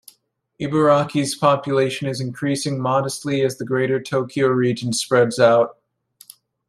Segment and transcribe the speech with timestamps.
[0.59, 5.77] Ibaraki's population is increasing modestly as the Greater Tokyo region spreads out.